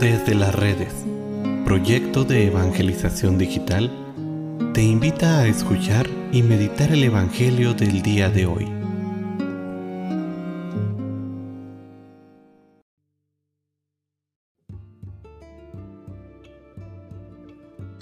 [0.00, 0.92] Desde las redes,
[1.64, 3.90] proyecto de evangelización digital,
[4.74, 8.64] te invita a escuchar y meditar el Evangelio del día de hoy.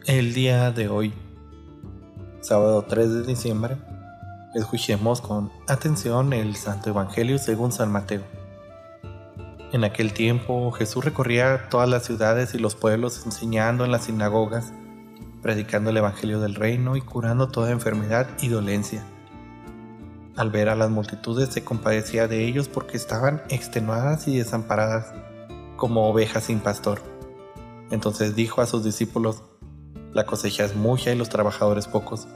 [0.06, 1.12] El día de hoy,
[2.40, 3.76] sábado 3 de diciembre,
[4.54, 8.41] escuchemos con atención el Santo Evangelio según San Mateo.
[9.72, 14.74] En aquel tiempo Jesús recorría todas las ciudades y los pueblos enseñando en las sinagogas,
[15.40, 19.02] predicando el Evangelio del reino y curando toda enfermedad y dolencia.
[20.36, 25.14] Al ver a las multitudes se compadecía de ellos porque estaban extenuadas y desamparadas,
[25.76, 27.00] como ovejas sin pastor.
[27.90, 29.42] Entonces dijo a sus discípulos,
[30.12, 32.28] La cosecha es mucha y los trabajadores pocos.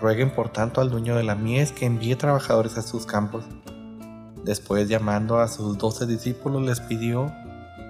[0.00, 3.44] Rueguen por tanto al dueño de la mies que envíe trabajadores a sus campos.
[4.48, 7.30] Después llamando a sus doce discípulos les pidió,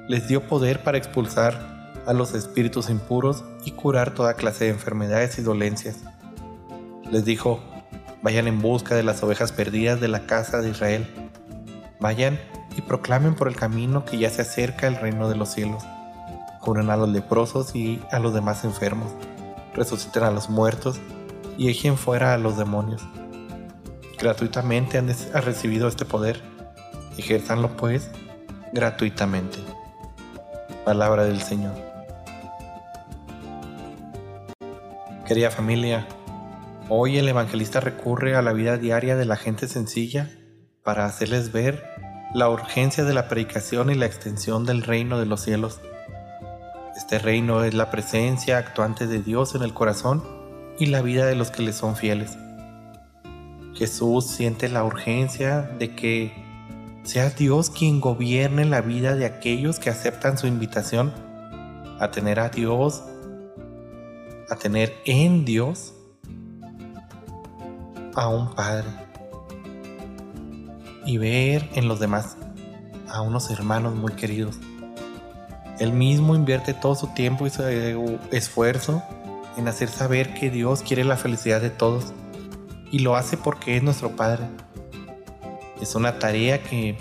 [0.08, 5.38] les dio poder para expulsar a los espíritus impuros y curar toda clase de enfermedades
[5.38, 5.98] y dolencias.
[7.12, 7.60] Les dijo,
[8.22, 11.06] vayan en busca de las ovejas perdidas de la casa de Israel.
[12.00, 12.40] Vayan
[12.76, 15.84] y proclamen por el camino que ya se acerca el reino de los cielos.
[16.60, 19.12] Curen a los leprosos y a los demás enfermos.
[19.74, 20.98] Resuciten a los muertos
[21.56, 23.00] y echen fuera a los demonios
[24.18, 25.08] gratuitamente han
[25.42, 26.40] recibido este poder.
[27.16, 28.10] Ejérzanlo pues
[28.72, 29.58] gratuitamente.
[30.84, 31.74] Palabra del Señor.
[35.26, 36.06] Querida familia,
[36.88, 40.30] hoy el evangelista recurre a la vida diaria de la gente sencilla
[40.82, 41.84] para hacerles ver
[42.34, 45.80] la urgencia de la predicación y la extensión del reino de los cielos.
[46.96, 50.24] Este reino es la presencia actuante de Dios en el corazón
[50.78, 52.36] y la vida de los que le son fieles.
[53.78, 56.32] Jesús siente la urgencia de que
[57.04, 61.12] sea Dios quien gobierne la vida de aquellos que aceptan su invitación
[62.00, 63.04] a tener a Dios,
[64.50, 65.94] a tener en Dios
[68.16, 68.88] a un Padre
[71.06, 72.36] y ver en los demás
[73.08, 74.58] a unos hermanos muy queridos.
[75.78, 77.62] Él mismo invierte todo su tiempo y su
[78.32, 79.04] esfuerzo
[79.56, 82.12] en hacer saber que Dios quiere la felicidad de todos
[82.90, 84.44] y lo hace porque es nuestro Padre.
[85.80, 86.98] Es una tarea que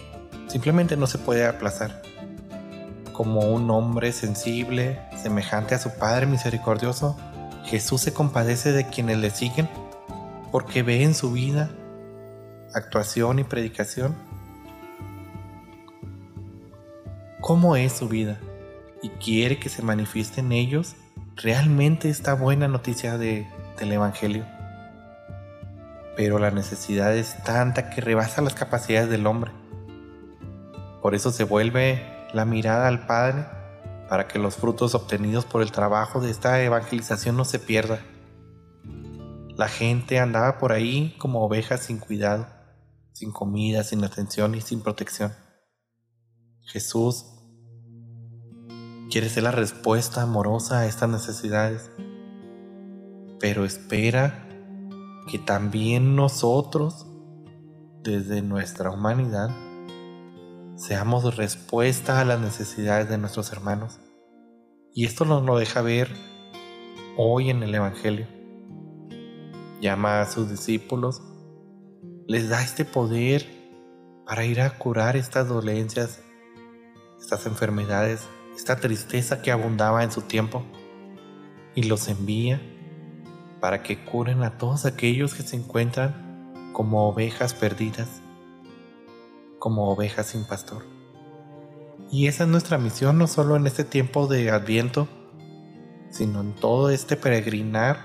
[0.48, 2.02] simplemente no se puede aplazar.
[3.14, 7.18] Como un hombre sensible, semejante a su Padre misericordioso,
[7.66, 9.68] Jesús se compadece de quienes le siguen
[10.52, 11.70] porque ve en su vida
[12.74, 14.16] actuación y predicación
[17.42, 18.40] cómo es su vida
[19.02, 20.96] y quiere que se manifieste en ellos
[21.36, 23.48] realmente esta buena noticia de,
[23.80, 24.46] del Evangelio
[26.18, 29.52] pero la necesidad es tanta que rebasa las capacidades del hombre.
[31.00, 33.46] Por eso se vuelve la mirada al Padre
[34.10, 38.00] para que los frutos obtenidos por el trabajo de esta evangelización no se pierdan.
[39.56, 42.48] La gente andaba por ahí como ovejas sin cuidado,
[43.14, 45.34] sin comida, sin atención y sin protección.
[46.62, 47.28] Jesús
[49.12, 51.92] quiere ser la respuesta amorosa a estas necesidades,
[53.40, 54.47] pero espera
[55.28, 57.06] que también nosotros,
[58.02, 59.50] desde nuestra humanidad,
[60.76, 64.00] seamos respuesta a las necesidades de nuestros hermanos.
[64.94, 66.10] Y esto nos lo deja ver
[67.18, 68.28] hoy en el Evangelio.
[69.82, 71.22] Llama a sus discípulos,
[72.28, 73.46] les da este poder
[74.26, 76.22] para ir a curar estas dolencias,
[77.20, 80.64] estas enfermedades, esta tristeza que abundaba en su tiempo,
[81.76, 82.62] y los envía
[83.60, 88.22] para que curen a todos aquellos que se encuentran como ovejas perdidas,
[89.60, 90.86] como ovejas sin pastor.
[92.12, 95.08] Y esa es nuestra misión no solo en este tiempo de adviento,
[96.10, 97.98] sino en todo este peregrinar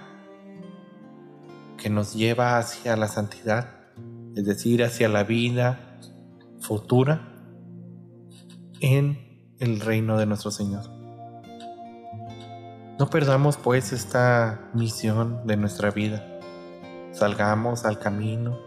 [1.77, 3.93] que nos lleva hacia la santidad,
[4.35, 5.99] es decir, hacia la vida
[6.61, 7.29] futura
[8.81, 11.02] en el reino de nuestro Señor.
[13.03, 16.25] No perdamos pues esta misión de nuestra vida.
[17.11, 18.61] Salgamos al camino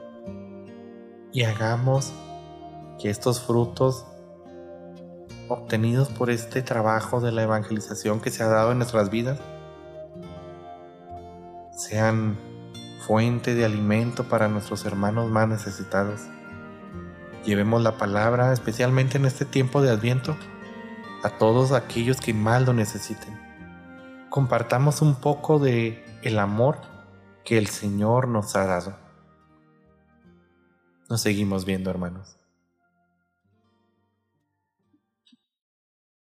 [1.31, 2.11] y hagamos
[3.01, 4.05] que estos frutos
[5.47, 9.39] obtenidos por este trabajo de la evangelización que se ha dado en nuestras vidas
[11.71, 12.37] sean
[13.07, 16.19] fuente de alimento para nuestros hermanos más necesitados.
[17.45, 20.35] Llevemos la palabra, especialmente en este tiempo de Adviento,
[21.23, 23.44] a todos aquellos que más lo necesiten
[24.29, 26.77] compartamos un poco de el amor
[27.43, 28.97] que el Señor nos ha dado.
[31.09, 32.37] Nos seguimos viendo, hermanos.